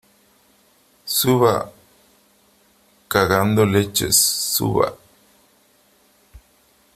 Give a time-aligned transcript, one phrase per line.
[1.05, 1.71] suba,
[3.07, 4.17] cagando leches.¡
[4.55, 4.97] suba!